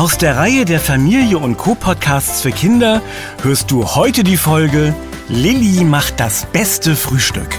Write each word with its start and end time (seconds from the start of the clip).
Aus 0.00 0.16
der 0.16 0.38
Reihe 0.38 0.64
der 0.64 0.80
Familie 0.80 1.36
und 1.36 1.58
Co-Podcasts 1.58 2.40
für 2.40 2.52
Kinder 2.52 3.02
hörst 3.42 3.70
du 3.70 3.84
heute 3.84 4.24
die 4.24 4.38
Folge 4.38 4.94
Lilly 5.28 5.84
macht 5.84 6.18
das 6.18 6.46
beste 6.46 6.96
Frühstück. 6.96 7.54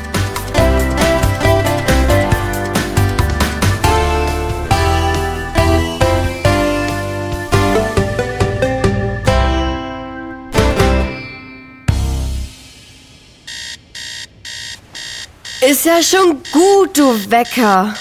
Ist 15.70 15.86
ja 15.86 16.02
schon 16.02 16.42
gut, 16.52 16.98
du 16.98 17.14
Wecker. 17.30 17.94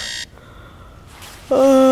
Na 1.50 1.89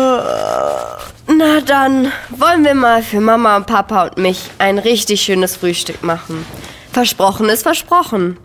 dann, 1.69 2.11
wollen 2.29 2.63
wir 2.65 2.73
mal 2.73 3.03
für 3.03 3.21
Mama 3.21 3.55
und 3.55 3.67
Papa 3.67 4.07
und 4.07 4.17
mich 4.17 4.49
ein 4.57 4.79
richtig 4.79 5.21
schönes 5.21 5.55
Frühstück 5.55 6.03
machen. 6.03 6.45
Versprochen 6.91 7.47
ist 7.49 7.63
versprochen. 7.63 8.37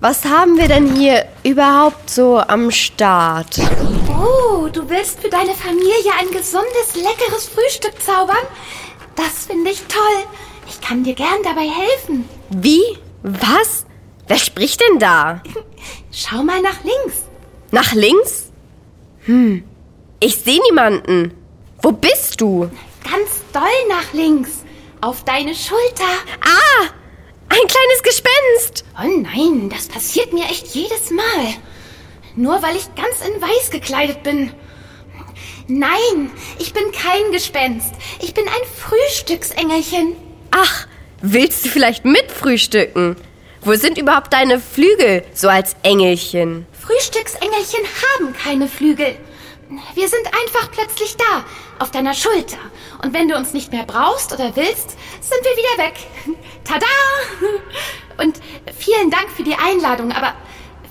Was 0.00 0.24
haben 0.24 0.56
wir 0.56 0.66
denn 0.66 0.96
hier 0.96 1.26
überhaupt 1.42 2.08
so 2.08 2.38
am 2.38 2.70
Start? 2.70 3.58
Oh, 4.08 4.68
du 4.68 4.88
willst 4.88 5.20
für 5.20 5.28
deine 5.28 5.54
Familie 5.54 6.12
ein 6.18 6.28
gesundes, 6.28 6.94
leckeres 6.94 7.48
Frühstück 7.48 8.00
zaubern? 8.02 8.46
Das 9.16 9.46
finde 9.46 9.70
ich 9.70 9.82
toll. 9.82 10.24
Ich 10.66 10.80
kann 10.80 11.04
dir 11.04 11.14
gern 11.14 11.42
dabei 11.44 11.68
helfen. 11.68 12.26
Wie? 12.48 12.82
Was? 13.22 13.84
Wer 14.26 14.38
spricht 14.38 14.80
denn 14.80 14.98
da? 14.98 15.42
Schau 16.10 16.42
mal 16.42 16.62
nach 16.62 16.82
links. 16.82 17.24
Nach 17.72 17.92
links? 17.92 18.50
Hm, 19.26 19.64
ich 20.20 20.36
sehe 20.36 20.60
niemanden. 20.68 21.34
Wo 21.82 21.92
bist 21.92 22.40
du? 22.40 22.70
Ganz 23.02 23.42
doll 23.52 23.62
nach 23.88 24.12
links. 24.12 24.64
Auf 25.00 25.24
deine 25.24 25.54
Schulter. 25.54 26.12
Ah, 26.44 26.86
ein 27.48 27.66
kleines 27.66 28.02
Gespenst. 28.02 28.84
Oh 29.02 29.20
nein, 29.22 29.70
das 29.70 29.88
passiert 29.88 30.32
mir 30.32 30.44
echt 30.44 30.68
jedes 30.68 31.10
Mal. 31.10 31.54
Nur 32.36 32.62
weil 32.62 32.76
ich 32.76 32.94
ganz 32.94 33.26
in 33.26 33.40
weiß 33.40 33.70
gekleidet 33.70 34.22
bin. 34.22 34.52
Nein, 35.66 36.30
ich 36.58 36.72
bin 36.74 36.92
kein 36.92 37.32
Gespenst. 37.32 37.94
Ich 38.20 38.34
bin 38.34 38.44
ein 38.46 38.66
Frühstücksengelchen. 38.76 40.16
Ach, 40.50 40.86
willst 41.22 41.64
du 41.64 41.68
vielleicht 41.70 42.04
mitfrühstücken? 42.04 43.16
Wo 43.62 43.74
sind 43.74 43.98
überhaupt 43.98 44.32
deine 44.32 44.60
Flügel, 44.60 45.24
so 45.32 45.48
als 45.48 45.76
Engelchen? 45.82 46.66
Frühstücksengelchen 46.80 47.84
haben 48.02 48.34
keine 48.34 48.68
Flügel. 48.68 49.16
Wir 49.94 50.08
sind 50.08 50.26
einfach 50.26 50.70
plötzlich 50.72 51.16
da, 51.16 51.44
auf 51.78 51.90
deiner 51.90 52.14
Schulter. 52.14 52.58
Und 53.02 53.14
wenn 53.14 53.28
du 53.28 53.36
uns 53.36 53.52
nicht 53.52 53.72
mehr 53.72 53.84
brauchst 53.84 54.32
oder 54.32 54.54
willst, 54.56 54.90
sind 55.20 55.44
wir 55.44 55.56
wieder 55.56 55.84
weg. 55.84 55.94
Tada! 56.64 56.86
Und 58.18 58.40
vielen 58.76 59.10
Dank 59.10 59.30
für 59.30 59.44
die 59.44 59.54
Einladung, 59.54 60.12
aber 60.12 60.34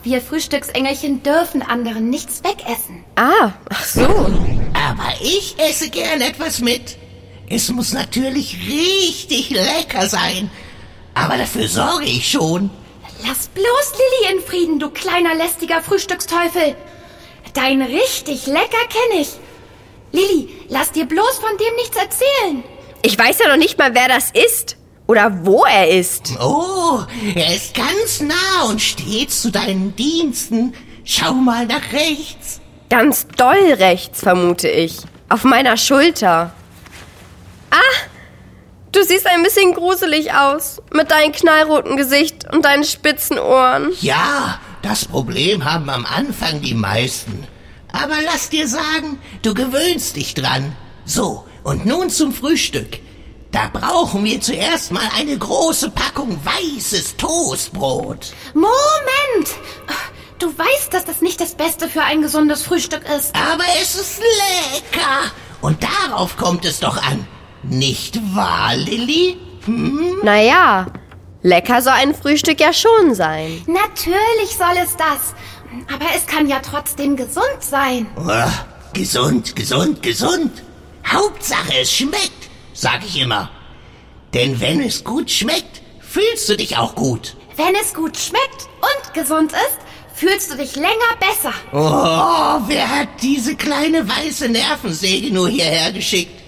wir 0.03 0.21
Frühstücksengelchen 0.21 1.23
dürfen 1.23 1.61
anderen 1.61 2.09
nichts 2.09 2.41
wegessen. 2.43 3.03
Ah, 3.15 3.51
ach 3.69 3.83
so. 3.83 4.01
Aber 4.01 5.13
ich 5.21 5.55
esse 5.59 5.89
gern 5.89 6.21
etwas 6.21 6.59
mit. 6.59 6.97
Es 7.49 7.69
muss 7.69 7.91
natürlich 7.93 8.57
richtig 8.67 9.49
lecker 9.49 10.07
sein. 10.07 10.49
Aber 11.15 11.37
dafür 11.37 11.67
sorge 11.67 12.05
ich 12.05 12.29
schon. 12.29 12.69
Lass 13.27 13.49
bloß 13.49 13.93
Lilly 13.93 14.35
in 14.35 14.41
Frieden, 14.41 14.79
du 14.79 14.89
kleiner 14.89 15.35
lästiger 15.35 15.81
Frühstücksteufel. 15.81 16.75
Dein 17.53 17.81
richtig 17.81 18.47
lecker 18.47 18.85
kenne 18.89 19.21
ich. 19.21 19.29
Lilly, 20.11 20.49
lass 20.69 20.91
dir 20.91 21.05
bloß 21.05 21.39
von 21.39 21.57
dem 21.57 21.75
nichts 21.75 21.97
erzählen. 21.97 22.63
Ich 23.01 23.17
weiß 23.17 23.39
ja 23.39 23.47
noch 23.47 23.57
nicht 23.57 23.77
mal, 23.77 23.93
wer 23.93 24.07
das 24.07 24.31
ist. 24.31 24.77
Oder 25.07 25.45
wo 25.45 25.65
er 25.65 25.89
ist. 25.89 26.33
Oh, 26.39 26.99
er 27.33 27.55
ist 27.55 27.73
ganz 27.73 28.21
nah 28.21 28.67
und 28.67 28.79
steht 28.79 29.31
zu 29.31 29.51
deinen 29.51 29.95
Diensten. 29.95 30.73
Schau 31.03 31.33
mal 31.33 31.65
nach 31.65 31.93
rechts. 31.93 32.61
Ganz 32.89 33.27
doll 33.35 33.73
rechts, 33.73 34.19
vermute 34.19 34.67
ich. 34.69 34.97
Auf 35.29 35.43
meiner 35.43 35.77
Schulter. 35.77 36.53
Ah, 37.71 38.07
du 38.91 39.03
siehst 39.03 39.25
ein 39.25 39.41
bisschen 39.43 39.73
gruselig 39.73 40.33
aus. 40.33 40.81
Mit 40.93 41.09
deinem 41.09 41.31
knallroten 41.31 41.97
Gesicht 41.97 42.51
und 42.53 42.65
deinen 42.65 42.83
spitzen 42.83 43.39
Ohren. 43.39 43.91
Ja, 44.01 44.59
das 44.81 45.05
Problem 45.05 45.65
haben 45.65 45.89
am 45.89 46.05
Anfang 46.05 46.61
die 46.61 46.73
meisten. 46.73 47.45
Aber 47.91 48.15
lass 48.23 48.49
dir 48.49 48.67
sagen, 48.67 49.19
du 49.41 49.53
gewöhnst 49.53 50.15
dich 50.15 50.33
dran. 50.33 50.75
So, 51.05 51.45
und 51.63 51.85
nun 51.85 52.09
zum 52.09 52.33
Frühstück. 52.33 52.99
Da 53.51 53.69
brauchen 53.73 54.23
wir 54.23 54.41
zuerst 54.41 54.91
mal 54.91 55.09
eine 55.17 55.37
große 55.37 55.89
Packung 55.89 56.39
weißes 56.45 57.17
Toastbrot. 57.17 58.33
Moment! 58.53 59.49
Du 60.37 60.47
weißt, 60.47 60.93
dass 60.93 61.03
das 61.03 61.21
nicht 61.21 61.41
das 61.41 61.55
Beste 61.55 61.89
für 61.89 62.03
ein 62.03 62.21
gesundes 62.21 62.61
Frühstück 62.63 63.03
ist. 63.17 63.35
Aber 63.35 63.63
es 63.81 63.95
ist 63.95 64.19
lecker. 64.19 65.31
Und 65.61 65.83
darauf 65.83 66.37
kommt 66.37 66.63
es 66.63 66.79
doch 66.79 67.01
an. 67.01 67.27
Nicht 67.63 68.19
wahr, 68.35 68.75
Lilly? 68.75 69.37
Hm? 69.65 70.19
Naja, 70.23 70.85
lecker 71.41 71.81
soll 71.81 71.93
ein 71.93 72.15
Frühstück 72.15 72.59
ja 72.59 72.73
schon 72.73 73.15
sein. 73.15 73.61
Natürlich 73.67 74.57
soll 74.57 74.77
es 74.83 74.95
das. 74.97 75.33
Aber 75.93 76.05
es 76.15 76.25
kann 76.25 76.47
ja 76.47 76.59
trotzdem 76.59 77.15
gesund 77.15 77.61
sein. 77.61 78.07
Oh, 78.17 78.51
gesund, 78.93 79.55
gesund, 79.55 80.01
gesund. 80.01 80.63
Hauptsache, 81.05 81.79
es 81.81 81.91
schmeckt, 81.93 82.49
sag 82.73 83.03
ich 83.05 83.19
immer. 83.21 83.49
Denn 84.33 84.59
wenn 84.59 84.81
es 84.81 85.03
gut 85.03 85.29
schmeckt, 85.29 85.81
fühlst 85.99 86.49
du 86.49 86.57
dich 86.57 86.77
auch 86.77 86.95
gut. 86.95 87.35
Wenn 87.55 87.75
es 87.75 87.93
gut 87.93 88.17
schmeckt 88.17 88.67
und 88.81 89.13
gesund 89.13 89.51
ist, 89.51 89.79
fühlst 90.15 90.51
du 90.51 90.57
dich 90.57 90.75
länger 90.75 91.15
besser. 91.19 91.53
Oh, 91.71 92.61
wer 92.67 92.89
hat 92.89 93.09
diese 93.21 93.55
kleine 93.55 94.07
weiße 94.07 94.49
Nervensäge 94.49 95.31
nur 95.33 95.49
hierher 95.49 95.91
geschickt? 95.91 96.41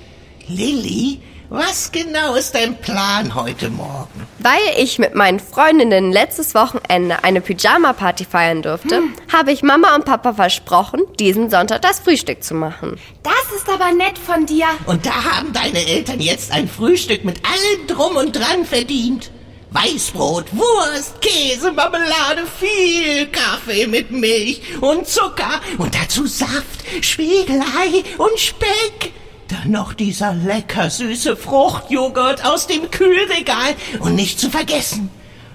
Lilly, 0.47 1.19
was 1.51 1.91
genau 1.91 2.35
ist 2.35 2.55
dein 2.55 2.77
Plan 2.77 3.35
heute 3.35 3.69
Morgen? 3.69 4.25
Weil 4.39 4.61
ich 4.77 4.99
mit 4.99 5.15
meinen 5.15 5.41
Freundinnen 5.41 6.13
letztes 6.13 6.55
Wochenende 6.55 7.25
eine 7.25 7.41
Pyjama-Party 7.41 8.23
feiern 8.23 8.61
durfte, 8.61 9.01
habe 9.31 9.51
ich 9.51 9.61
Mama 9.61 9.93
und 9.95 10.05
Papa 10.05 10.33
versprochen, 10.33 11.01
diesen 11.19 11.49
Sonntag 11.49 11.81
das 11.81 11.99
Frühstück 11.99 12.41
zu 12.41 12.53
machen. 12.55 12.97
Das 13.21 13.33
ist 13.53 13.69
aber 13.69 13.91
nett 13.91 14.17
von 14.17 14.45
dir. 14.45 14.67
Und 14.85 15.05
da 15.05 15.11
haben 15.25 15.51
deine 15.51 15.85
Eltern 15.85 16.21
jetzt 16.21 16.53
ein 16.53 16.69
Frühstück 16.69 17.25
mit 17.25 17.41
allem 17.45 17.87
drum 17.87 18.15
und 18.15 18.31
dran 18.31 18.63
verdient. 18.63 19.29
Weißbrot, 19.71 20.45
Wurst, 20.55 21.21
Käse, 21.21 21.73
Marmelade, 21.73 22.45
viel 22.59 23.27
Kaffee 23.27 23.87
mit 23.87 24.09
Milch 24.09 24.61
und 24.79 25.05
Zucker 25.05 25.59
und 25.77 25.93
dazu 25.95 26.25
Saft, 26.27 26.83
Spiegelei 27.01 28.03
und 28.17 28.39
Speck. 28.39 29.11
Dann 29.51 29.71
noch 29.71 29.93
dieser 29.93 30.33
lecker 30.33 30.89
süße 30.89 31.35
Fruchtjoghurt 31.35 32.45
aus 32.45 32.67
dem 32.67 32.89
Kühlregal 32.89 33.75
und 33.99 34.15
nicht 34.15 34.39
zu 34.39 34.49
vergessen 34.49 35.09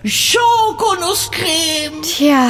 Schokonusscreme. 0.04 2.02
Tja, 2.02 2.48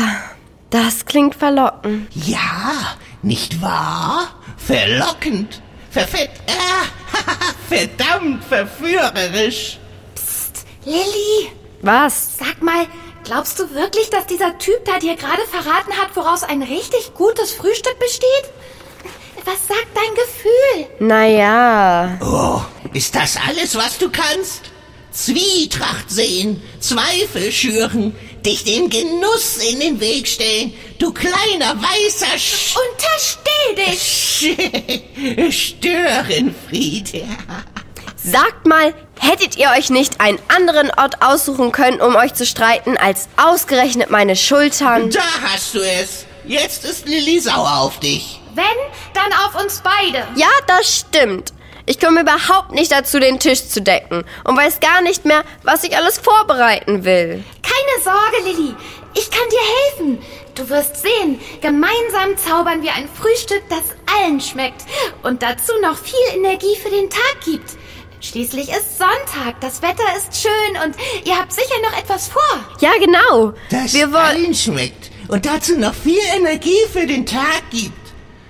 das 0.71 1.05
klingt 1.07 1.37
verlockend. 1.37 2.09
Ja, 2.15 2.97
nicht 3.23 3.63
wahr? 3.63 4.35
Verlockend, 4.57 5.63
verfett, 5.91 6.31
äh, 6.47 6.53
verdammt 7.69 8.45
verführerisch. 8.45 9.79
Lilly, 10.85 11.51
Was? 11.81 12.39
sag 12.39 12.61
mal, 12.61 12.87
glaubst 13.25 13.59
du 13.61 13.71
wirklich, 13.73 14.11
dass 14.11 14.27
dieser 14.27 14.59
Typ 14.59 14.85
da 14.85 14.99
dir 14.99 15.15
gerade 15.15 15.43
verraten 15.51 15.93
hat, 15.93 16.15
woraus 16.15 16.43
ein 16.43 16.63
richtig 16.63 17.15
gutes 17.15 17.53
Frühstück 17.53 17.99
besteht? 18.01 18.51
Was 19.47 19.69
sagt 19.69 19.87
dein 19.95 20.15
Gefühl? 20.15 20.87
Naja, 20.99 22.19
Oh, 22.21 22.61
ist 22.93 23.15
das 23.15 23.37
alles, 23.47 23.77
was 23.77 23.97
du 23.97 24.11
kannst? 24.11 24.63
Zwietracht 25.13 26.11
sehen, 26.11 26.61
Zweifel 26.81 27.51
schüren, 27.53 28.15
dich 28.45 28.65
dem 28.65 28.91
Genuss 28.91 29.59
in 29.59 29.79
den 29.81 30.01
Weg 30.01 30.27
stellen, 30.27 30.75
du 30.99 31.13
kleiner 31.13 31.75
weißer 31.81 32.37
Sch 32.39 32.75
Untersteh 32.77 33.75
dich! 33.87 35.55
Störenfried. 35.57 37.25
sagt 38.17 38.67
mal, 38.67 38.93
hättet 39.21 39.57
ihr 39.57 39.71
euch 39.79 39.91
nicht 39.91 40.21
einen 40.21 40.41
anderen 40.49 40.91
Ort 40.91 41.23
aussuchen 41.23 41.71
können, 41.73 42.01
um 42.01 42.17
euch 42.17 42.35
zu 42.35 42.45
streiten, 42.45 42.97
als 42.97 43.29
ausgerechnet 43.37 44.11
meine 44.11 44.35
Schultern? 44.37 45.09
Da 45.11 45.23
hast 45.43 45.75
du 45.75 45.79
es. 45.81 46.27
Jetzt 46.45 46.85
ist 46.85 47.07
Lilly 47.07 47.41
sauer 47.41 47.79
auf 47.79 48.01
dich. 48.01 48.41
Wenn, 48.57 48.65
dann 49.15 49.33
auf 49.45 49.63
uns 49.63 49.83
beide. 49.83 50.27
Ja, 50.35 50.49
das 50.67 50.99
stimmt. 51.01 51.53
Ich 51.89 52.01
komme 52.01 52.23
überhaupt 52.23 52.73
nicht 52.73 52.91
dazu, 52.91 53.21
den 53.21 53.39
Tisch 53.39 53.69
zu 53.69 53.81
decken 53.81 54.25
und 54.43 54.57
weiß 54.57 54.81
gar 54.81 55.03
nicht 55.03 55.25
mehr, 55.25 55.45
was 55.63 55.85
ich 55.85 55.97
alles 55.97 56.19
vorbereiten 56.19 57.05
will. 57.05 57.45
Kein 57.63 57.73
Keine 57.73 58.03
Sorge, 58.03 58.43
Lilly. 58.45 58.75
Ich 59.15 59.31
kann 59.31 59.49
dir 59.49 60.05
helfen. 60.05 60.19
Du 60.57 60.69
wirst 60.69 60.97
sehen, 61.03 61.39
gemeinsam 61.61 62.37
zaubern 62.37 62.83
wir 62.83 62.95
ein 62.95 63.09
Frühstück, 63.21 63.63
das 63.69 63.83
allen 64.19 64.41
schmeckt 64.41 64.83
und 65.23 65.43
dazu 65.43 65.73
noch 65.83 65.97
viel 65.99 66.15
Energie 66.35 66.77
für 66.83 66.89
den 66.91 67.11
Tag 67.11 67.41
gibt. 67.45 67.71
Schließlich 68.21 68.71
ist 68.71 68.99
Sonntag, 68.99 69.61
das 69.61 69.83
Wetter 69.83 70.03
ist 70.17 70.41
schön 70.43 70.83
und 70.85 70.97
ihr 71.25 71.39
habt 71.39 71.53
sicher 71.53 71.79
noch 71.83 71.97
etwas 71.99 72.29
vor. 72.29 72.43
Ja, 72.81 72.93
genau. 72.99 73.53
Das 73.71 73.93
Wir 73.93 74.11
wollen. 74.11 74.25
allen 74.25 74.55
schmeckt 74.55 75.11
und 75.29 75.45
dazu 75.47 75.79
noch 75.79 75.95
viel 75.95 76.19
Energie 76.35 76.87
für 76.91 77.07
den 77.07 77.27
Tag 77.27 77.63
gibt. 77.71 77.93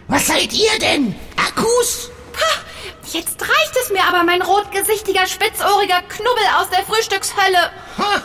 Was 0.08 0.26
seid 0.26 0.52
ihr 0.52 0.78
denn? 0.80 1.14
Akkus? 1.36 2.10
Jetzt 3.12 3.40
reicht 3.40 3.76
es 3.82 3.90
mir 3.90 4.02
aber, 4.04 4.24
mein 4.24 4.42
rotgesichtiger, 4.42 5.26
spitzohriger 5.26 6.02
Knubbel 6.02 6.44
aus 6.60 6.68
der 6.70 6.84
Frühstückshölle. 6.84 7.70
Ha, 7.98 8.22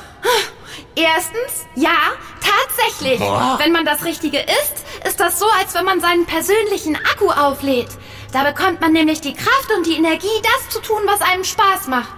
Erstens, 0.95 1.65
ja, 1.75 2.11
tatsächlich. 2.41 3.19
Boah. 3.19 3.55
Wenn 3.59 3.71
man 3.71 3.85
das 3.85 4.03
Richtige 4.03 4.39
isst, 4.39 4.85
ist 5.05 5.19
das 5.19 5.39
so, 5.39 5.45
als 5.59 5.73
wenn 5.75 5.85
man 5.85 6.01
seinen 6.01 6.25
persönlichen 6.25 6.95
Akku 6.95 7.29
auflädt. 7.29 7.89
Da 8.33 8.43
bekommt 8.43 8.81
man 8.81 8.91
nämlich 8.91 9.21
die 9.21 9.33
Kraft 9.33 9.71
und 9.75 9.85
die 9.85 9.95
Energie, 9.95 10.41
das 10.43 10.69
zu 10.69 10.81
tun, 10.81 11.01
was 11.05 11.21
einem 11.21 11.43
Spaß 11.43 11.87
macht. 11.87 12.13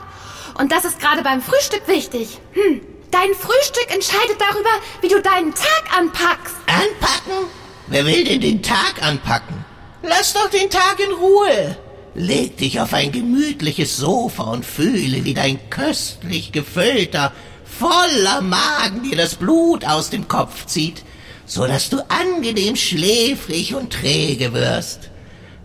Und 0.57 0.71
das 0.71 0.85
ist 0.85 0.99
gerade 0.99 1.21
beim 1.21 1.41
Frühstück 1.41 1.87
wichtig. 1.87 2.39
Hm. 2.53 2.81
Dein 3.11 3.33
Frühstück 3.35 3.91
entscheidet 3.93 4.39
darüber, 4.39 4.69
wie 5.01 5.09
du 5.09 5.21
deinen 5.21 5.53
Tag 5.53 5.83
anpackst. 5.97 6.55
anpacken? 6.67 7.49
Wer 7.87 8.05
will 8.05 8.23
denn 8.23 8.41
den 8.41 8.61
Tag 8.61 9.01
anpacken? 9.01 9.65
Lass 10.01 10.33
doch 10.33 10.49
den 10.49 10.69
Tag 10.69 10.99
in 10.99 11.13
Ruhe. 11.13 11.77
Leg 12.15 12.57
dich 12.57 12.79
auf 12.79 12.93
ein 12.93 13.11
gemütliches 13.11 13.97
Sofa 13.97 14.43
und 14.43 14.65
fühle, 14.65 15.25
wie 15.25 15.33
dein 15.33 15.69
köstlich 15.69 16.51
gefüllter, 16.51 17.33
voller 17.65 18.41
Magen 18.41 19.03
dir 19.03 19.17
das 19.17 19.35
Blut 19.35 19.85
aus 19.85 20.09
dem 20.09 20.27
Kopf 20.27 20.65
zieht, 20.67 21.03
so 21.45 21.65
dass 21.65 21.89
du 21.89 21.97
angenehm 22.09 22.75
schläfrig 22.75 23.73
und 23.73 23.91
träge 23.91 24.53
wirst. 24.53 25.09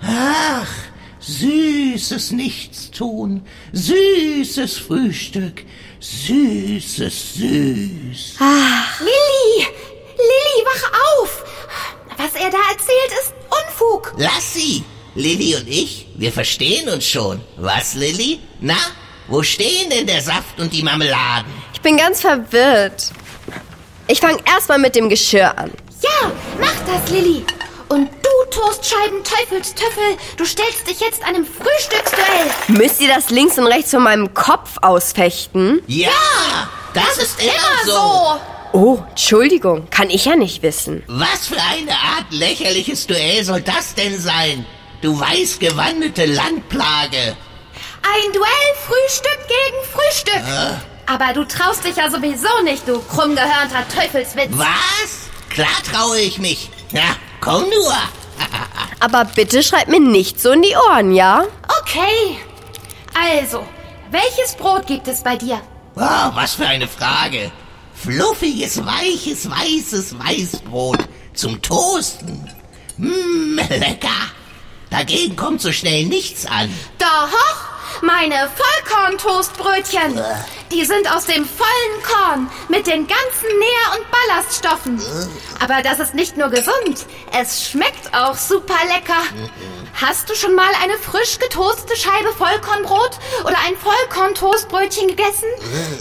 Ach, 0.01 0.69
süßes 1.21 2.33
Nichtstun, 2.33 3.43
süßes 3.73 4.79
Frühstück, 4.79 5.65
süßes 6.01 7.35
Süß. 7.35 8.37
Lilly! 9.01 9.67
Lilly, 10.17 10.65
wach 10.65 10.93
auf! 11.23 11.38
Was 12.39 12.45
er 12.45 12.51
da 12.51 12.59
erzählt, 12.71 13.21
ist 13.21 13.35
Unfug. 13.51 14.15
Lass 14.17 14.55
sie! 14.55 14.85
Lilly 15.15 15.57
und 15.57 15.69
ich, 15.69 16.07
wir 16.15 16.33
verstehen 16.33 16.89
uns 16.89 17.05
schon. 17.05 17.41
Was, 17.57 17.95
Lilly? 17.95 18.39
Na, 18.61 18.77
wo 19.27 19.43
stehen 19.43 19.91
denn 19.91 20.07
der 20.07 20.21
Saft 20.21 20.61
und 20.61 20.73
die 20.73 20.83
Marmeladen? 20.83 21.53
Ich 21.73 21.81
bin 21.81 21.97
ganz 21.97 22.21
verwirrt. 22.21 23.11
Ich 24.07 24.21
fange 24.21 24.39
erstmal 24.45 24.79
mit 24.79 24.95
dem 24.95 25.09
Geschirr 25.09 25.57
an. 25.59 25.73
Ja, 26.01 26.31
mach 26.61 26.75
das, 26.87 27.11
Lilly. 27.11 27.45
Und 27.89 28.09
du, 28.09 28.51
Toastscheiben, 28.51 29.25
Teufelstöffel, 29.25 30.17
du 30.37 30.45
stellst 30.45 30.87
dich 30.89 31.01
jetzt 31.01 31.25
einem 31.25 31.45
Frühstücksduell. 31.45 32.51
Müsst 32.69 33.01
ihr 33.01 33.09
das 33.09 33.31
links 33.31 33.59
und 33.59 33.67
rechts 33.67 33.91
von 33.91 34.05
meinem 34.05 34.33
Kopf 34.35 34.77
ausfechten? 34.83 35.83
Ja, 35.89 36.11
das, 36.95 37.19
ist 37.19 37.43
immer, 37.43 37.85
so. 37.85 37.93
so. 37.93 38.41
Oh, 38.73 38.99
Entschuldigung, 39.11 39.89
kann 39.91 40.11
ich 40.11 40.27
ja 40.27 40.37
nicht 40.37 40.63
wissen. 40.63 41.03
Was 41.07 41.49
für 41.49 41.61
eine 41.61 41.93
Art 41.93 42.27
lächerliches 42.31 43.07
Duell 43.07 43.43
soll 43.45 43.63
das 43.63 43.95
denn 43.95 44.19
sein? 44.19 44.67
Du 45.01 45.19
weiß 45.19 45.59
gewandete 45.59 46.27
Landplage. 46.27 47.37
Ein 48.03 48.33
Duell 48.33 48.75
Frühstück 48.87 49.39
gegen 49.49 49.85
Frühstück. 49.93 50.43
Aber 51.07 51.33
du 51.33 51.45
traust 51.45 51.85
dich 51.85 51.97
ja 51.97 52.11
sowieso 52.11 52.49
nicht, 52.65 52.87
du 52.87 53.01
krummgehörnter 53.01 53.87
Teufelswitz. 53.95 54.51
Was? 54.53 55.31
Klar 55.49 55.83
traue 55.91 56.19
ich 56.19 56.39
mich. 56.39 56.71
Na, 56.93 57.17
komm 57.41 57.63
nur. 57.63 57.95
Aber 59.01 59.25
bitte 59.25 59.63
schreibt 59.63 59.89
mir 59.89 60.01
nicht 60.01 60.41
so 60.41 60.53
in 60.53 60.63
die 60.63 60.75
Ohren, 60.89 61.13
ja? 61.13 61.45
Okay. 61.81 62.39
Also, 63.15 63.65
welches 64.11 64.55
Brot 64.57 64.87
gibt 64.87 65.09
es 65.09 65.23
bei 65.23 65.37
dir? 65.37 65.61
Oh, 65.97 66.31
was 66.35 66.55
für 66.55 66.67
eine 66.67 66.87
Frage. 66.87 67.51
Fluffiges, 68.03 68.85
weiches, 68.85 69.51
weißes 69.51 70.19
Weißbrot 70.19 70.99
zum 71.35 71.61
Toasten. 71.61 72.49
Mmm, 72.97 73.57
lecker. 73.71 74.09
Dagegen 74.91 75.37
kommt 75.37 75.61
so 75.61 75.73
schnell 75.73 76.07
nichts 76.07 76.47
an. 76.47 76.71
Doch, 76.99 77.68
meine 78.03 78.51
Vollkorn-Toastbrötchen. 78.57 80.21
Die 80.73 80.85
sind 80.85 81.11
aus 81.11 81.25
dem 81.25 81.47
vollen 81.47 82.03
Korn 82.03 82.51
mit 82.69 82.87
den 82.87 83.07
ganzen 83.07 83.59
Nähr- 83.59 83.99
und 83.99 84.07
Ballaststoffen. 84.11 85.01
Aber 85.61 85.83
das 85.83 85.99
ist 85.99 86.15
nicht 86.15 86.37
nur 86.37 86.49
gesund, 86.51 87.07
es 87.33 87.69
schmeckt 87.69 88.15
auch 88.15 88.37
super 88.37 88.77
lecker. 88.87 89.23
Hast 89.95 90.29
du 90.31 90.35
schon 90.35 90.55
mal 90.55 90.71
eine 90.83 90.97
frisch 90.99 91.39
getoastete 91.39 91.97
Scheibe 91.97 92.33
Vollkornbrot 92.37 93.19
oder 93.45 93.57
ein 93.67 93.77
Vollkorn-Toastbrötchen 93.77 95.09
gegessen? 95.09 95.49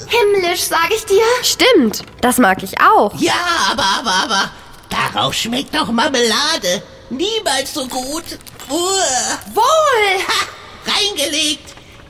Himmlisch, 0.07 0.63
sag 0.63 0.91
ich 0.93 1.05
dir. 1.05 1.23
Stimmt, 1.41 2.03
das 2.21 2.37
mag 2.37 2.61
ich 2.61 2.79
auch. 2.81 3.13
Ja, 3.19 3.33
aber, 3.71 3.85
aber, 3.99 4.13
aber, 4.23 4.51
darauf 4.89 5.33
schmeckt 5.33 5.73
doch 5.73 5.87
Marmelade. 5.91 6.83
Niemals 7.09 7.73
so 7.73 7.87
gut. 7.87 8.25
Uah. 8.69 9.39
Wohl. 9.53 10.27
Ha, 10.27 10.91
reingelegt. 10.91 11.66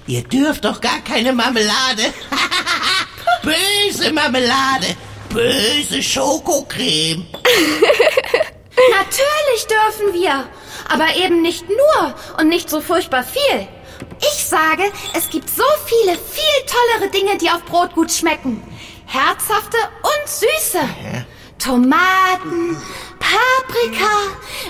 Ihr 0.08 0.24
dürft 0.24 0.64
doch 0.64 0.80
gar 0.80 1.02
keine 1.02 1.34
Marmelade. 1.34 2.14
Böse 3.44 4.14
Marmelade. 4.14 4.96
Böse 5.30 6.02
Schokocreme. 6.02 7.28
Natürlich 9.00 9.68
dürfen 9.68 10.14
wir, 10.14 10.48
aber 10.88 11.16
eben 11.18 11.42
nicht 11.42 11.66
nur 11.68 12.16
und 12.40 12.48
nicht 12.48 12.70
so 12.70 12.80
furchtbar 12.80 13.24
viel. 13.24 13.68
Ich 14.20 14.46
sage, 14.46 14.84
es 15.14 15.30
gibt 15.30 15.50
so 15.50 15.64
viele, 15.86 16.18
viel 16.18 16.44
tollere 16.66 17.12
Dinge, 17.12 17.38
die 17.38 17.50
auf 17.50 17.66
Brot 17.66 17.94
gut 17.94 18.12
schmecken. 18.12 18.64
Herzhafte 19.06 19.78
und 20.02 20.30
süße. 20.30 20.80
Tomaten, 21.60 22.78
Paprika, 23.28 24.16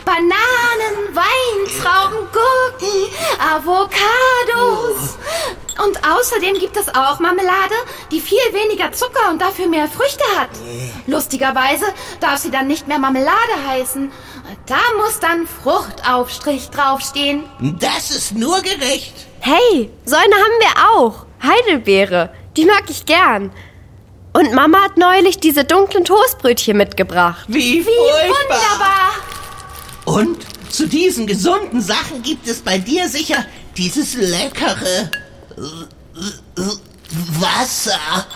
Bananen, 0.04 1.14
Weintrauben, 1.14 2.28
Gurken, 2.32 3.10
Avocados. 3.40 5.18
Und 5.86 6.04
außerdem 6.04 6.58
gibt 6.58 6.76
es 6.76 6.90
auch 6.90 7.20
Marmelade, 7.20 7.76
die 8.12 8.20
viel 8.20 8.40
weniger 8.52 8.92
Zucker 8.92 9.30
und 9.30 9.40
dafür 9.40 9.68
mehr 9.68 9.88
Früchte 9.88 10.24
hat. 10.36 10.50
Lustigerweise 11.06 11.86
darf 12.20 12.38
sie 12.38 12.50
dann 12.50 12.68
nicht 12.68 12.88
mehr 12.88 12.98
Marmelade 12.98 13.68
heißen. 13.68 14.12
Da 14.66 14.80
muss 14.98 15.20
dann 15.20 15.48
Fruchtaufstrich 15.48 16.70
draufstehen. 16.72 17.44
Das 17.80 18.10
ist 18.10 18.34
nur 18.34 18.62
gerecht. 18.62 19.14
Hey, 19.40 19.92
so 20.06 20.16
eine 20.16 20.36
haben 20.36 20.60
wir 20.60 20.96
auch. 20.96 21.26
Heidelbeere, 21.44 22.32
die 22.56 22.66
mag 22.66 22.84
ich 22.90 23.06
gern. 23.06 23.52
Und 24.38 24.54
Mama 24.54 24.84
hat 24.84 24.98
neulich 24.98 25.40
diese 25.40 25.64
dunklen 25.64 26.06
Toastbrötchen 26.06 26.78
mitgebracht. 26.78 27.46
Wie, 27.48 27.84
Wie 27.84 27.88
wunderbar! 27.88 29.16
Und 30.06 30.38
zu 30.72 30.88
diesen 30.88 31.26
gesunden 31.26 31.82
Sachen 31.82 32.22
gibt 32.22 32.48
es 32.48 32.62
bei 32.62 32.78
dir 32.78 33.10
sicher 33.10 33.44
dieses 33.76 34.14
leckere 34.14 35.10
Wasser. 37.40 38.00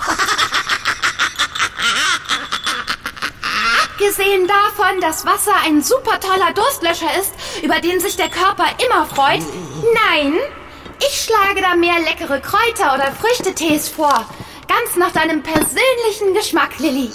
Abgesehen 3.83 4.47
davon, 4.47 4.99
dass 5.01 5.23
Wasser 5.27 5.53
ein 5.63 5.83
super 5.83 6.19
toller 6.19 6.51
Durstlöscher 6.55 7.11
ist, 7.19 7.31
über 7.61 7.79
den 7.79 7.99
sich 7.99 8.15
der 8.17 8.29
Körper 8.29 8.65
immer 8.83 9.05
freut, 9.05 9.43
nein, 10.09 10.33
ich 10.97 11.21
schlage 11.21 11.61
da 11.61 11.75
mehr 11.75 11.99
leckere 11.99 12.41
Kräuter 12.41 12.95
oder 12.95 13.11
Früchtetees 13.11 13.87
vor. 13.87 14.25
Ganz 14.71 14.95
nach 14.95 15.11
deinem 15.11 15.43
persönlichen 15.43 16.33
Geschmack, 16.33 16.79
Lilly. 16.79 17.09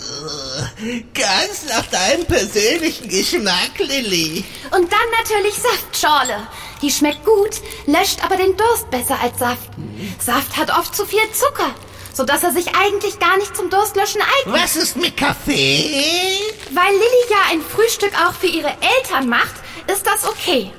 Ganz 1.15 1.65
nach 1.71 1.87
deinem 1.87 2.27
persönlichen 2.27 3.09
Geschmack, 3.09 3.79
Lilly. 3.79 4.45
Und 4.73 4.93
dann 4.93 5.11
natürlich 5.19 5.55
Saftschorle. 5.55 6.47
Die 6.83 6.91
schmeckt 6.91 7.25
gut, 7.25 7.63
löscht 7.87 8.23
aber 8.23 8.37
den 8.37 8.55
Durst 8.59 8.91
besser 8.91 9.19
als 9.23 9.39
Saft. 9.39 9.71
Saft 10.19 10.55
hat 10.59 10.71
oft 10.71 10.95
zu 10.95 11.07
viel 11.07 11.21
Zucker, 11.33 11.75
sodass 12.13 12.43
er 12.43 12.53
sich 12.53 12.75
eigentlich 12.77 13.19
gar 13.19 13.39
nicht 13.39 13.57
zum 13.57 13.71
Durstlöschen 13.71 14.21
eignet. 14.21 14.63
Was 14.63 14.77
ist 14.77 14.97
mit 14.97 15.17
Kaffee? 15.17 16.39
Weil 16.75 16.93
Lilly 16.93 17.31
ja 17.31 17.53
ein 17.53 17.63
Frühstück 17.63 18.13
auch 18.27 18.35
für 18.35 18.49
ihre 18.49 18.75
Eltern 18.99 19.31
macht, 19.31 19.55
ist 19.91 20.07
das 20.07 20.29
okay. 20.29 20.71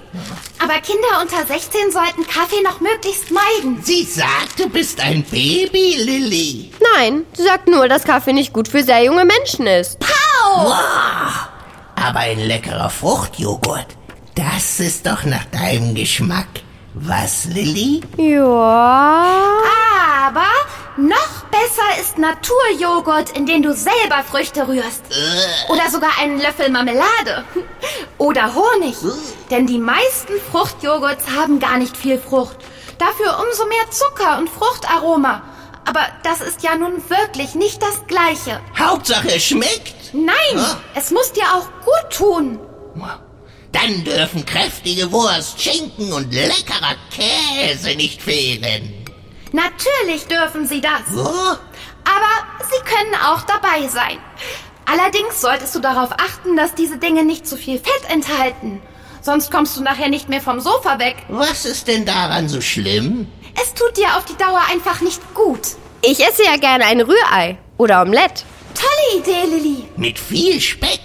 Aber 0.59 0.73
Kinder 0.81 1.21
unter 1.21 1.45
16 1.45 1.91
sollten 1.91 2.25
Kaffee 2.27 2.61
noch 2.63 2.79
möglichst 2.79 3.31
meiden. 3.31 3.81
Sie 3.83 4.03
sagt, 4.03 4.59
du 4.59 4.69
bist 4.69 4.99
ein 4.99 5.23
Baby, 5.23 5.97
Lilly. 5.97 6.71
Nein, 6.95 7.25
sie 7.33 7.43
sagt 7.43 7.67
nur, 7.67 7.87
dass 7.87 8.03
Kaffee 8.03 8.33
nicht 8.33 8.53
gut 8.53 8.67
für 8.67 8.83
sehr 8.83 9.03
junge 9.03 9.25
Menschen 9.25 9.67
ist. 9.67 9.97
Au! 10.43 10.73
Aber 11.95 12.19
ein 12.19 12.39
leckerer 12.39 12.89
Fruchtjoghurt, 12.89 13.87
das 14.35 14.79
ist 14.79 15.05
doch 15.05 15.23
nach 15.25 15.45
deinem 15.45 15.93
Geschmack. 15.93 16.47
Was, 16.93 17.45
Lilly? 17.45 18.01
Ja. 18.17 19.61
Aber 20.25 20.47
noch 20.97 21.43
besser 21.51 22.01
ist 22.01 22.17
Naturjoghurt, 22.17 23.37
in 23.37 23.45
den 23.45 23.61
du 23.63 23.73
selber 23.73 24.23
Früchte 24.29 24.67
rührst. 24.67 25.03
Oder 25.69 25.89
sogar 25.89 26.11
einen 26.19 26.39
Löffel 26.41 26.69
Marmelade. 26.69 27.43
Oder 28.17 28.53
Honig. 28.55 28.95
Denn 29.51 29.67
die 29.67 29.77
meisten 29.79 30.33
Fruchtjoghurts 30.51 31.25
haben 31.35 31.59
gar 31.59 31.77
nicht 31.77 31.95
viel 31.95 32.17
Frucht. 32.19 32.57
Dafür 32.97 33.37
umso 33.47 33.65
mehr 33.67 33.89
Zucker 33.91 34.37
und 34.39 34.49
Fruchtaroma. 34.49 35.43
Aber 35.85 36.05
das 36.23 36.41
ist 36.41 36.63
ja 36.63 36.75
nun 36.75 37.01
wirklich 37.09 37.55
nicht 37.55 37.81
das 37.81 38.05
Gleiche. 38.07 38.59
Hauptsache 38.77 39.35
es 39.35 39.43
schmeckt. 39.45 39.93
Nein, 40.13 40.35
Ah. 40.57 40.77
es 40.95 41.11
muss 41.11 41.31
dir 41.31 41.43
auch 41.53 41.67
gut 41.85 42.11
tun. 42.11 42.59
Dann 43.71 44.03
dürfen 44.03 44.45
kräftige 44.45 45.11
Wurst, 45.11 45.61
Schinken 45.61 46.11
und 46.11 46.33
leckerer 46.33 46.95
Käse 47.11 47.95
nicht 47.95 48.21
fehlen. 48.21 48.96
Natürlich 49.53 50.27
dürfen 50.27 50.65
sie 50.65 50.81
das. 50.81 51.01
Aber 51.11 52.65
sie 52.69 52.83
können 52.85 53.15
auch 53.25 53.41
dabei 53.41 53.87
sein. 53.87 54.17
Allerdings 54.85 55.41
solltest 55.41 55.75
du 55.75 55.79
darauf 55.79 56.11
achten, 56.13 56.55
dass 56.55 56.73
diese 56.73 56.97
Dinge 56.97 57.25
nicht 57.25 57.45
zu 57.45 57.57
viel 57.57 57.77
Fett 57.77 58.09
enthalten. 58.09 58.81
Sonst 59.21 59.51
kommst 59.51 59.75
du 59.75 59.83
nachher 59.83 60.07
nicht 60.07 60.29
mehr 60.29 60.41
vom 60.41 60.61
Sofa 60.61 60.99
weg. 60.99 61.17
was 61.27 61.65
ist 61.65 61.87
denn 61.87 62.05
daran 62.05 62.47
so 62.47 62.61
schlimm? 62.61 63.27
Es 63.61 63.73
tut 63.73 63.97
dir 63.97 64.15
auf 64.17 64.25
die 64.25 64.37
Dauer 64.37 64.61
einfach 64.71 65.01
nicht 65.01 65.21
gut. 65.33 65.59
Ich 66.01 66.25
esse 66.25 66.43
ja 66.45 66.55
gerne 66.57 66.85
ein 66.85 67.01
Rührei 67.01 67.57
oder 67.77 68.01
Omelett. 68.03 68.45
Tolle 68.75 69.21
Idee, 69.21 69.49
Lilly. 69.49 69.83
Mit 69.97 70.19
viel 70.19 70.61
Speck? 70.61 71.01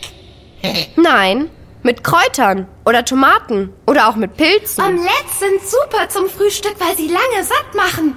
Nein, 0.97 1.51
mit 1.83 2.05
Kräutern 2.05 2.69
oder 2.85 3.05
Tomaten 3.05 3.73
oder 3.87 4.09
auch 4.09 4.17
mit 4.17 4.37
Pilzen. 4.37 4.85
Omelettes 4.85 5.41
sind 5.41 5.61
super 5.67 6.09
zum 6.09 6.29
Frühstück, 6.29 6.77
weil 6.79 6.97
sie 6.97 7.09
lange 7.09 7.45
satt 7.45 7.75
machen. 7.75 8.17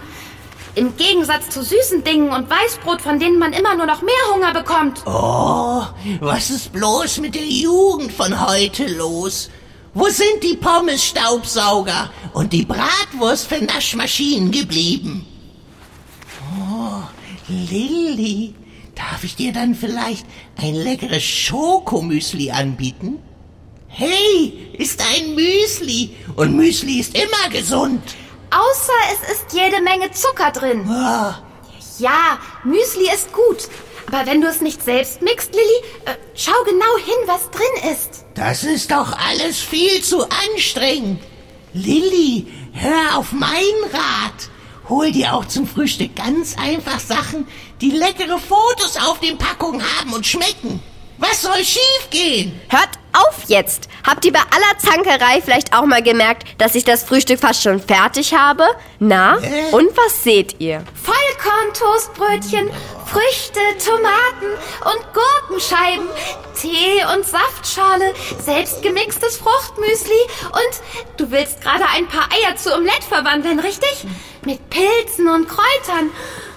Im 0.76 0.98
Gegensatz 0.98 1.50
zu 1.50 1.64
süßen 1.64 2.04
Dingen 2.04 2.30
und 2.30 2.50
Weißbrot, 2.50 3.02
von 3.02 3.18
denen 3.18 3.40
man 3.40 3.54
immer 3.54 3.76
nur 3.76 3.86
noch 3.86 4.02
mehr 4.02 4.14
Hunger 4.34 4.54
bekommt. 4.54 5.02
Oh, 5.06 5.84
was 6.20 6.50
ist 6.50 6.74
bloß 6.74 7.20
mit 7.20 7.36
der 7.36 7.46
Jugend 7.46 8.12
von 8.12 8.46
heute 8.46 8.86
los? 8.88 9.50
Wo 9.94 10.10
sind 10.10 10.44
die 10.44 10.58
Pommes-Staubsauger 10.58 12.10
und 12.34 12.52
die 12.52 12.66
Bratwurst 12.66 13.48
für 13.48 13.64
Naschmaschinen 13.64 14.52
geblieben? 14.52 15.26
Oh, 16.60 17.04
Lilly, 17.48 18.54
darf 18.96 19.24
ich 19.24 19.38
dir 19.38 19.54
dann 19.54 19.76
vielleicht 19.76 20.26
ein 20.58 20.76
leckeres 20.76 21.24
Schokomüsli 21.24 22.52
anbieten? 22.52 23.20
Hey, 23.88 24.72
ist 24.78 25.02
ein 25.02 25.36
Müsli 25.36 26.18
und 26.36 26.54
Müsli 26.54 27.00
ist 27.00 27.16
immer 27.16 27.50
gesund. 27.50 28.02
Außer 28.52 28.94
es 29.14 29.32
ist 29.36 29.54
jede 29.54 29.82
Menge 29.82 30.12
Zucker 30.12 30.52
drin. 30.52 30.86
Oh, 30.88 31.34
Ja, 31.98 32.40
Müsli 32.64 33.10
ist 33.14 33.32
gut. 33.34 33.68
Aber 34.08 34.26
wenn 34.28 34.42
du 34.42 34.48
es 34.48 34.62
nicht 34.62 34.84
selbst 34.84 35.22
mixt, 35.22 35.54
Lilly, 35.54 35.84
äh, 36.06 36.16
schau 36.36 36.64
genau 36.66 36.98
hin, 36.98 37.28
was 37.28 37.50
drin 37.50 37.92
ist. 37.92 38.26
Das 38.36 38.64
ist 38.64 38.92
doch 38.92 39.18
alles 39.18 39.60
viel 39.60 40.02
zu 40.04 40.24
anstrengend. 40.30 41.22
Lilly, 41.74 42.48
hör 42.74 43.18
auf 43.18 43.32
meinen 43.32 43.84
Rat. 43.92 44.50
Hol 44.88 45.12
dir 45.12 45.34
auch 45.34 45.46
zum 45.46 45.68
Frühstück 45.68 46.16
ganz 46.16 46.56
einfach 46.58 47.00
Sachen, 47.00 47.48
die 47.82 47.90
leckere 47.92 48.38
Fotos 48.40 48.98
auf 48.98 49.20
den 49.20 49.38
Packungen 49.38 49.82
haben 49.98 50.14
und 50.14 50.28
schmecken. 50.28 50.82
Was 51.18 51.42
soll 51.42 51.64
schiefgehen? 51.64 52.60
Hört 52.70 52.90
auf 53.16 53.44
jetzt! 53.48 53.88
Habt 54.06 54.26
ihr 54.26 54.34
bei 54.34 54.40
aller 54.40 54.78
Zankerei 54.78 55.42
vielleicht 55.42 55.74
auch 55.74 55.86
mal 55.86 56.04
gemerkt, 56.04 56.44
dass 56.58 56.76
ich 56.76 56.84
das 56.84 57.04
Frühstück 57.04 57.40
fast 57.40 57.64
schon 57.64 57.80
fertig 57.80 58.34
habe? 58.34 58.64
Na? 59.00 59.38
Äh? 59.38 59.72
Und 59.72 59.96
was 59.98 60.24
seht 60.24 60.60
ihr? 60.60 60.84
Vollkorn-Toastbrötchen, 61.04 62.70
Früchte, 63.06 63.60
Tomaten 63.84 64.54
und 64.84 65.02
Gurkenscheiben, 65.14 66.08
Tee 66.60 67.04
und 67.16 67.26
Saftschale, 67.26 68.14
selbstgemixtes 68.40 69.38
Fruchtmüsli 69.38 70.22
und 70.46 71.18
du 71.18 71.32
willst 71.32 71.62
gerade 71.62 71.86
ein 71.96 72.08
paar 72.08 72.30
Eier 72.32 72.56
zu 72.56 72.74
Omelette 72.74 73.08
verwandeln, 73.08 73.60
richtig? 73.60 74.06
Mit 74.46 74.70
Pilzen 74.70 75.28
und 75.28 75.48
Kräutern. 75.48 76.12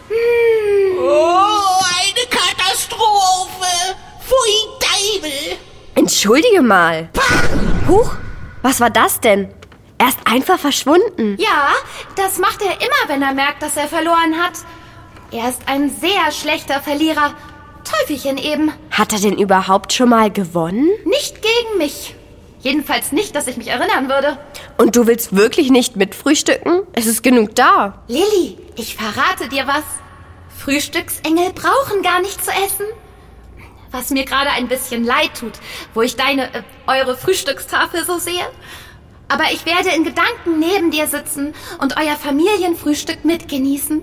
Hm. 0.09 0.99
Oh, 0.99 1.83
eine 2.01 2.27
Katastrophe. 2.31 3.97
Pfui 4.21 4.79
Teufel. 4.81 5.59
Entschuldige 5.99 6.63
mal. 6.63 7.09
Huch, 7.89 8.15
was 8.63 8.79
war 8.79 8.89
das 8.89 9.19
denn? 9.19 9.49
Er 9.99 10.07
ist 10.07 10.19
einfach 10.27 10.57
verschwunden. 10.57 11.37
Ja, 11.41 11.73
das 12.15 12.39
macht 12.39 12.63
er 12.63 12.71
immer, 12.75 13.09
wenn 13.09 13.21
er 13.21 13.35
merkt, 13.35 13.63
dass 13.63 13.77
er 13.77 13.89
verloren 13.89 14.41
hat. 14.41 14.53
Er 15.33 15.49
ist 15.49 15.63
ein 15.67 15.91
sehr 15.91 16.31
schlechter 16.31 16.81
Verlierer. 16.81 17.35
Teufelchen 17.83 18.39
eben. 18.39 18.71
Hat 18.93 19.13
er 19.13 19.19
denn 19.19 19.39
überhaupt 19.39 19.93
schon 19.93 20.11
mal 20.11 20.31
gewonnen? 20.31 20.89
Nicht 21.05 21.43
gegen 21.43 21.79
mich. 21.79 22.15
Jedenfalls 22.61 23.11
nicht, 23.11 23.35
dass 23.35 23.49
ich 23.49 23.57
mich 23.57 23.67
erinnern 23.67 24.09
würde. 24.09 24.39
Und 24.77 24.95
du 24.95 25.09
willst 25.09 25.35
wirklich 25.35 25.69
nicht 25.71 25.97
mitfrühstücken? 25.97 26.83
Es 26.93 27.07
ist 27.07 27.25
genug 27.25 27.57
da. 27.57 28.05
Lilly, 28.07 28.57
ich 28.77 28.95
verrate 28.95 29.49
dir 29.49 29.67
was. 29.67 29.83
Frühstücksengel 30.59 31.53
brauchen 31.55 32.03
gar 32.03 32.21
nicht 32.21 32.45
zu 32.45 32.53
essen. 32.53 32.87
Was 33.91 34.11
mir 34.11 34.25
gerade 34.25 34.51
ein 34.51 34.69
bisschen 34.69 35.05
leid 35.05 35.31
tut, 35.39 35.55
wo 35.95 36.03
ich 36.03 36.17
deine, 36.17 36.53
äh, 36.55 36.63
eure 36.87 37.17
Frühstückstafel 37.17 38.05
so 38.05 38.19
sehe. 38.19 38.47
Aber 39.29 39.45
ich 39.53 39.67
werde 39.67 39.91
in 39.91 40.05
Gedanken 40.05 40.59
neben 40.59 40.91
dir 40.91 41.07
sitzen 41.07 41.55
und 41.81 41.97
euer 41.97 42.17
Familienfrühstück 42.17 43.25
mitgenießen. 43.25 44.03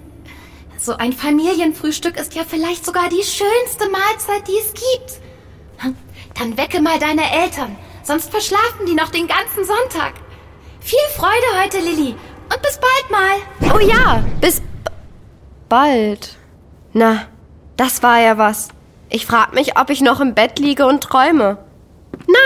So 0.78 0.98
ein 0.98 1.14
Familienfrühstück 1.14 2.18
ist 2.20 2.36
ja 2.36 2.44
vielleicht 2.48 2.86
sogar 2.86 3.10
die 3.10 3.24
schönste 3.24 3.90
Mahlzeit, 3.90 4.48
die 4.48 4.58
es 4.60 4.74
gibt. 4.74 5.22
Dann 6.38 6.58
wecke 6.58 6.82
mal 6.82 7.00
deine 7.00 7.32
Eltern, 7.32 7.76
sonst 8.04 8.30
verschlafen 8.30 8.86
die 8.88 8.94
noch 8.94 9.10
den 9.10 9.28
ganzen 9.28 9.66
Sonntag. 9.66 10.14
Viel 10.82 11.00
Freude 11.16 11.64
heute, 11.64 11.80
Lilly. 11.80 12.16
Und 12.54 12.62
bis 12.62 12.80
bald 12.80 13.10
mal. 13.10 13.74
Oh 13.74 13.80
ja, 13.80 14.24
bis 14.42 14.62
bald. 15.70 16.38
Na, 16.94 17.28
das 17.78 18.04
war 18.04 18.20
ja 18.20 18.38
was. 18.38 18.70
Ich 19.10 19.26
frag 19.26 19.54
mich, 19.54 19.78
ob 19.80 19.90
ich 19.90 20.02
noch 20.02 20.20
im 20.20 20.34
Bett 20.34 20.60
liege 20.60 20.86
und 20.86 21.02
träume. 21.04 21.58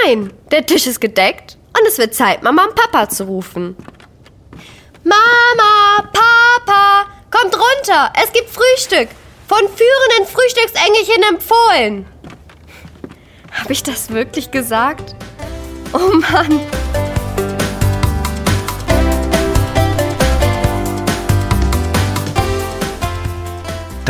Nein, 0.06 0.34
der 0.52 0.66
Tisch 0.66 0.88
ist 0.88 1.00
gedeckt 1.00 1.58
und 1.78 1.88
es 1.88 1.98
wird 1.98 2.14
Zeit, 2.14 2.44
Mama 2.44 2.66
und 2.66 2.76
Papa 2.76 3.10
zu 3.10 3.24
rufen. 3.26 3.76
Mama, 5.04 6.10
Papa, 6.12 7.06
kommt 7.32 7.56
runter, 7.56 8.12
es 8.22 8.32
gibt 8.34 8.50
Frühstück. 8.50 9.10
Von 9.48 9.60
führenden 9.60 10.32
Frühstücksengelchen 10.32 11.24
empfohlen. 11.30 12.06
Habe 13.52 13.74
ich 13.74 13.82
das 13.82 14.12
wirklich 14.12 14.52
gesagt? 14.52 15.16
Oh 15.94 16.14
Mann. 16.14 16.60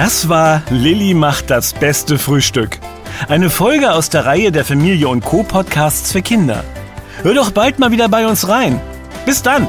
Das 0.01 0.29
war 0.29 0.61
Lilly 0.69 1.13
macht 1.13 1.49
das 1.49 1.73
beste 1.73 2.17
Frühstück. 2.17 2.79
Eine 3.27 3.49
Folge 3.49 3.91
aus 3.91 4.09
der 4.09 4.25
Reihe 4.25 4.49
der 4.49 4.63
Familie 4.63 5.09
und 5.09 5.25
Co. 5.25 5.43
Podcasts 5.43 6.13
für 6.13 6.21
Kinder. 6.21 6.63
Hör 7.21 7.33
doch 7.33 7.51
bald 7.51 7.79
mal 7.79 7.91
wieder 7.91 8.07
bei 8.07 8.25
uns 8.25 8.47
rein. 8.47 8.79
Bis 9.25 9.41
dann! 9.41 9.67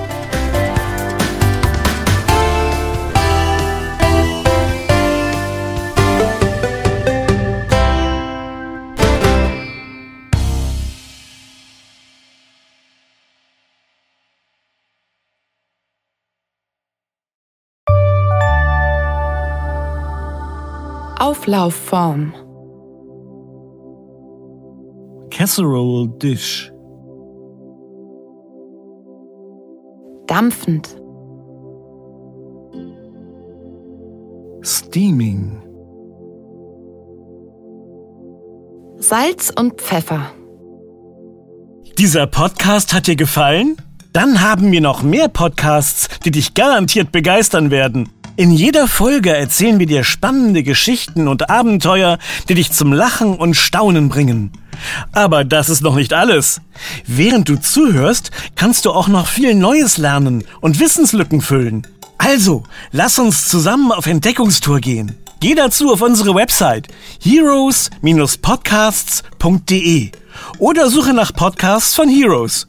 Auflaufform. 21.31 22.35
Casserole 25.31 26.09
Dish. 26.19 26.73
Dampfend. 30.27 30.89
Steaming. 34.63 35.63
Salz 38.99 39.53
und 39.57 39.81
Pfeffer. 39.81 40.33
Dieser 41.97 42.27
Podcast 42.27 42.93
hat 42.93 43.07
dir 43.07 43.15
gefallen? 43.15 43.77
Dann 44.13 44.41
haben 44.41 44.73
wir 44.73 44.81
noch 44.81 45.05
mehr 45.05 45.29
Podcasts, 45.29 46.09
die 46.25 46.33
dich 46.33 46.55
garantiert 46.55 47.13
begeistern 47.13 47.71
werden. 47.71 48.09
In 48.41 48.51
jeder 48.53 48.89
Folge 48.89 49.37
erzählen 49.37 49.79
wir 49.79 49.85
dir 49.85 50.03
spannende 50.03 50.63
Geschichten 50.63 51.29
und 51.29 51.51
Abenteuer, 51.51 52.17
die 52.49 52.55
dich 52.55 52.73
zum 52.73 52.91
Lachen 52.91 53.37
und 53.37 53.53
Staunen 53.53 54.09
bringen. 54.09 54.51
Aber 55.13 55.45
das 55.45 55.69
ist 55.69 55.83
noch 55.83 55.95
nicht 55.95 56.15
alles. 56.15 56.63
Während 57.07 57.51
du 57.51 57.61
zuhörst, 57.61 58.31
kannst 58.57 58.87
du 58.87 58.93
auch 58.93 59.09
noch 59.09 59.27
viel 59.27 59.55
Neues 59.55 59.99
lernen 59.99 60.45
und 60.63 60.81
Wissenslücken 60.81 61.43
füllen. 61.43 61.87
Also, 62.17 62.63
lass 62.93 63.19
uns 63.19 63.47
zusammen 63.47 63.93
auf 63.93 64.07
Entdeckungstour 64.07 64.81
gehen. 64.81 65.19
Geh 65.41 65.55
dazu 65.55 65.93
auf 65.93 66.01
unsere 66.01 66.35
Website 66.35 66.89
heroes-podcasts.de 67.23 70.13
oder 70.59 70.89
suche 70.89 71.13
nach 71.13 71.35
Podcasts 71.35 71.95
von 71.95 72.09
Heroes. 72.09 72.69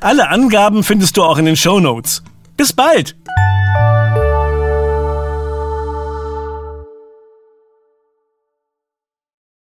Alle 0.00 0.30
Angaben 0.30 0.82
findest 0.82 1.18
du 1.18 1.24
auch 1.24 1.36
in 1.36 1.44
den 1.44 1.56
Show 1.56 1.78
Notes. 1.78 2.22
Bis 2.56 2.72
bald! 2.72 3.14